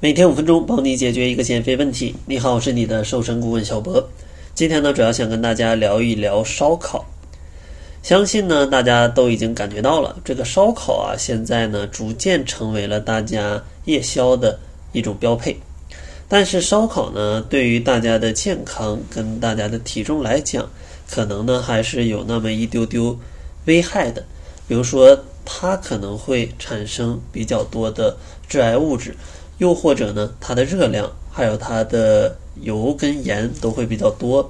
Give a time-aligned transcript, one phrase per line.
[0.00, 2.14] 每天五分钟，帮你解决一个减肥问题。
[2.24, 4.00] 你好，我是你的瘦身顾问小博。
[4.54, 7.04] 今天呢，主要想跟大家聊一聊烧烤。
[8.00, 14.56] 相信呢，大家都已经感觉到了，这个烧烤啊，现在呢，逐渐成为了大家夜宵的
[14.92, 15.56] 一种标配。
[16.28, 20.64] 但是，烧烤呢，对于大家的健康跟大家的体重来讲，
[21.10, 23.18] 可能呢，还是有那么一丢丢
[23.64, 24.24] 危害的。
[24.68, 28.16] 比如说，它可能会产生比较多的
[28.48, 29.12] 致癌物质。
[29.58, 34.48] 又或者呢，它的热量还有它的油跟盐都会比较多，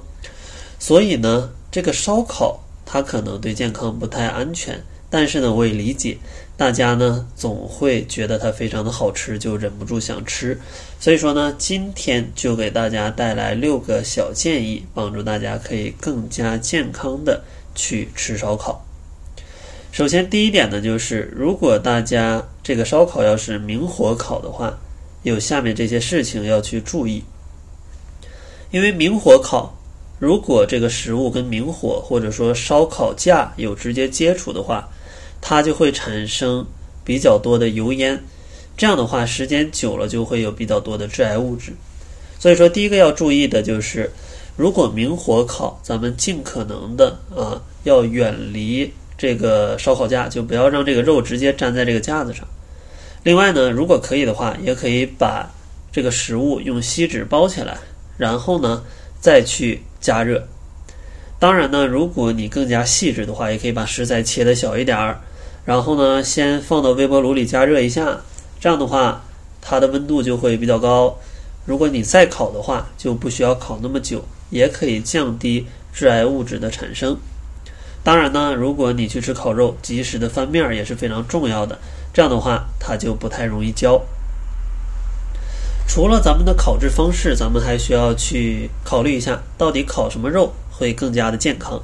[0.79, 4.79] 所以呢，这个烧烤它可能对健康不太安全。
[5.11, 6.15] 但是呢，我也理解
[6.55, 10.55] 大家呢总会觉得它非常的好吃，就忍不住想吃。
[10.99, 18.85] 所以说呢，今天就给大家带来六个小建议，帮助大家可以更加健康的去吃烧烤。
[19.91, 24.77] 首先，第一点呢，就是如果大家这个烧烤要是明火烤的话。
[25.23, 27.23] 有下面这些事情要去注意，
[28.71, 29.77] 因为明火烤，
[30.17, 34.87] 如果这个食物跟明火或者说烧烤架有直接接触的话，
[35.41, 36.65] 它就会产生
[37.03, 38.21] 比较多的油烟，
[38.77, 41.73] 这样的话时间久了就会有比较多的致癌物质。
[42.37, 44.09] 所以说，第一个要注意的就是，
[44.55, 52.47] 如果明火烤，咱们尽可能的啊要远离这个烧烤架，就不要让这个肉直接粘在这个架子上。
[53.29, 55.47] 另外呢，如果可以的话，也可以把
[55.91, 57.77] 这个食物用锡纸包起来，
[58.17, 58.81] 然后呢
[59.19, 60.47] 再去加热。
[61.37, 65.21] 当然呢，如果你更加细致的话，也可以把食材切的小一点儿，
[65.63, 68.19] 然后呢先放到微波炉里加热一下，
[68.59, 69.23] 这样的话
[69.61, 71.15] 它的温度就会比较高。
[71.67, 77.15] 如果你再烤的话，就不需要烤那么久，也可以降低致癌物质的产生。
[78.03, 81.77] 当然呢，如果你去吃烤肉，及时的翻面也是非常重要的。
[82.13, 84.01] 这样的话，它就不太容易焦。
[85.87, 91.81] 除了咱们的烤制方式，咱们还需要去考虑一下，到底烤什么肉会更加的健康。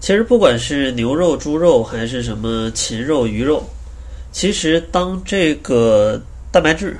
[0.00, 3.62] 其实，不管是牛肉、猪肉，还是什么禽肉、鱼肉，
[4.32, 6.96] 其实当这个蛋白质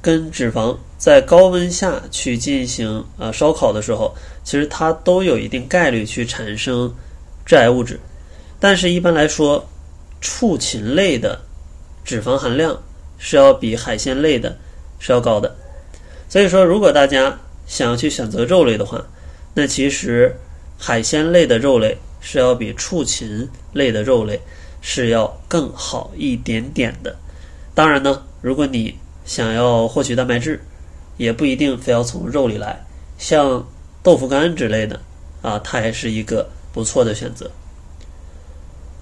[0.00, 6.92] 跟脂肪在高温下去进行呃烧烤的时候，其实它都有一定概率去产生
[7.44, 7.98] 致癌物质。
[8.58, 9.64] 但是，一般来说，
[10.20, 11.40] 畜禽类的。
[12.08, 12.74] 脂肪含量
[13.18, 14.56] 是要比海鲜类的
[14.98, 15.54] 是要高的，
[16.26, 19.06] 所以说，如果大家想要去选择肉类的话，
[19.52, 20.34] 那其实
[20.78, 24.40] 海鲜类的肉类是要比畜禽类的肉类
[24.80, 27.14] 是要更好一点点的。
[27.74, 28.96] 当然呢，如果你
[29.26, 30.58] 想要获取蛋白质，
[31.18, 32.82] 也不一定非要从肉里来，
[33.18, 33.62] 像
[34.02, 34.98] 豆腐干之类的
[35.42, 37.50] 啊，它也是一个不错的选择。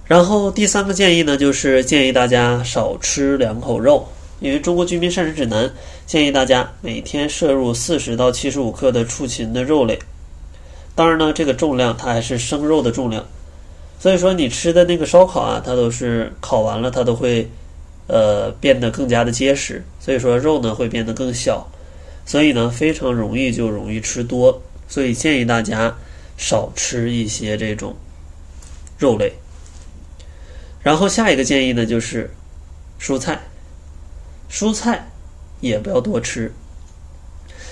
[0.07, 4.07] 然后第三个建议呢，就是建议大家少吃两口肉，
[4.39, 5.65] 因为《中国居民膳食指南》
[6.05, 9.99] 建议大家每天摄入四十到七十五克的畜禽的肉类。
[10.95, 13.25] 当然呢，这个重量它还是生肉的重量，
[13.99, 17.45] 所以说你吃的那个烧烤啊，它都是烤完了，它都会
[18.07, 21.69] 呃变得更加的结实，所以说肉呢会变得更小，
[22.25, 25.93] 所以呢非常容易就容易吃多，所以建议大家
[26.37, 27.93] 少吃一些这种
[28.97, 29.33] 肉类。
[30.81, 32.29] 然后下一个建议呢，就是
[32.99, 33.41] 蔬菜，
[34.49, 35.09] 蔬菜
[35.59, 36.53] 也不要多吃。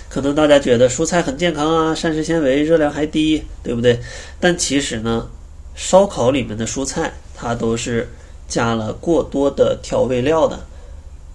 [0.10, 4.00] 可能大家觉得蔬菜很健康啊，膳食纤维、热量还低，对不对？
[4.40, 5.28] 但其实呢，
[5.76, 8.10] 烧烤里面的蔬菜它都是
[8.48, 10.60] 加了过多的调味料的。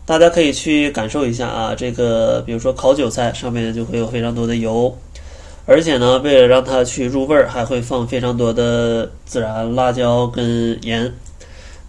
[0.06, 4.96] 大家可以去感受一下啊，这个比如说烤韭菜上面就会有非常多的油，
[5.66, 11.12] 而且呢，为了让它去入味儿，还会放非常多的孜然、辣椒跟盐。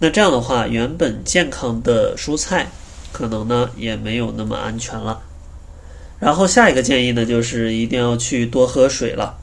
[0.04, 2.72] 那这样的话，原本健康的蔬菜，
[3.12, 5.22] 可能呢也没有那么安全了。
[6.20, 9.38] 然后下一个建议呢，就是一定要去多喝水了，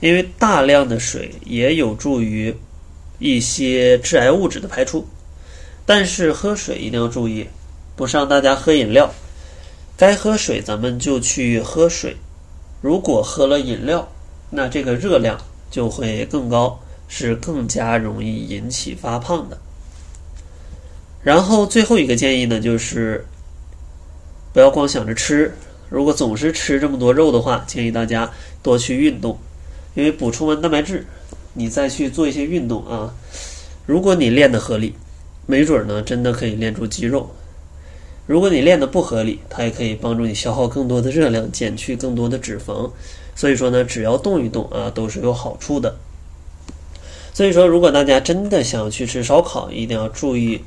[0.00, 2.56] 因为大量的水也有助于
[3.18, 5.06] 一些致癌物质的排出。
[5.84, 7.46] 但是喝水一定要注意，
[7.96, 9.12] 不是让大家喝饮料，
[9.94, 12.16] 该喝水咱们就去喝水。
[12.80, 14.10] 如果喝了饮料，
[14.48, 15.38] 那这个热量
[15.70, 16.80] 就会更高。
[17.10, 19.58] 是更加容易引起发胖的。
[21.22, 23.26] 然后最后一个建议呢，就是
[24.54, 25.52] 不要光想着吃。
[25.90, 28.30] 如果总是吃这么多肉的话，建议大家
[28.62, 29.36] 多去运动，
[29.94, 31.04] 因为补充完蛋白质，
[31.52, 33.12] 你再去做一些运动啊。
[33.86, 34.94] 如果你练的合理，
[35.46, 37.28] 没准呢真的可以练出肌肉；
[38.26, 42.88] 如果你练的不合理，它也可以帮助你消耗更多的热量，减去更多的脂肪。
[43.34, 45.92] 所以说呢，只要动一动啊，都是有好处的。
[47.32, 50.60] 所以说，如果大家真的想要去吃烧烤，一定要注意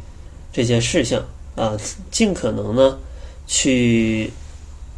[0.51, 1.23] 这些事项
[1.55, 1.77] 啊，
[2.09, 2.97] 尽可能呢
[3.45, 4.31] 去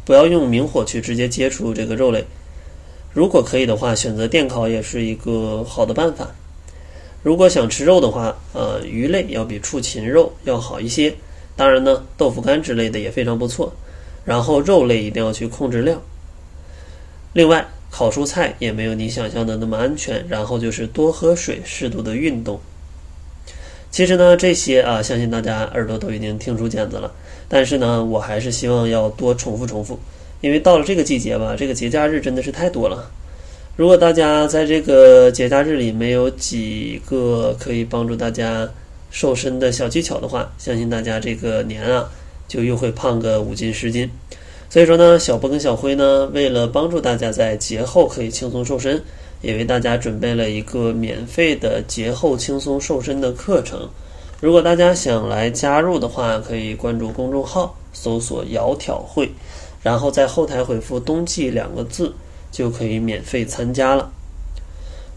[0.04, 2.24] 不要用明火去直接接触这个肉类。
[3.12, 6.28] 如果可以的话，选择电烤也是一个好的办法。
[7.22, 11.12] 如果想吃肉的话，呃，鱼类要比畜禽肉要好一些。
[11.56, 13.72] 当然呢，豆腐干之类的也非常不错。
[14.24, 16.00] 然后肉类一定要去控制量。
[17.32, 17.66] 另外，
[17.96, 20.22] 烤蔬菜也没有你想象的那么安全。
[20.28, 22.60] 然后就是多喝水，适度的运动。
[23.90, 27.10] 其实呢，这些啊，相信大家耳朵都已经听出茧子了。
[27.48, 29.98] 但是呢，我还是希望要多重复重复，
[30.42, 33.10] 因为到了这个季节吧，这个节假日真的是太多了。
[33.76, 38.68] 如果大家在这个节假日里没有几个可以帮助大家
[39.10, 42.10] 瘦身的小技巧的话，相信大家这个年啊
[42.46, 44.10] 就又会胖个五斤十斤。
[44.68, 49.02] 所以说呢，小波跟小辉呢，为了帮助大家在节后可以轻松瘦身，
[49.40, 53.88] 也为大家准备了一个免费的节后轻松瘦身的课程。
[54.40, 59.30] 如果大家想来加入的话，可以关注公众号，搜索“窈窕会”，
[59.82, 62.12] 然后在后台回复“冬季”两个字。
[62.52, 64.10] 就可以免费参加了。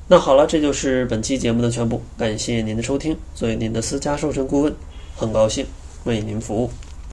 [0.09, 2.01] 那好了，这就是本期节目的全部。
[2.17, 3.15] 感谢您的收听。
[3.33, 4.75] 作为您的私家瘦身顾问，
[5.15, 5.65] 很高兴
[6.03, 6.88] 为您服务。